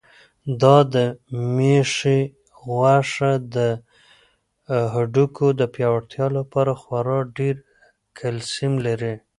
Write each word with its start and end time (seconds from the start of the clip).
دا 0.61 0.77
د 0.93 0.95
مېښې 1.55 2.19
غوښه 2.65 3.31
د 3.55 3.57
هډوکو 4.93 5.45
د 5.59 5.61
پیاوړتیا 5.73 6.27
لپاره 6.37 6.71
خورا 6.81 7.19
ډېر 7.37 7.55
کلسیم 8.19 8.73
لري. 8.87 9.15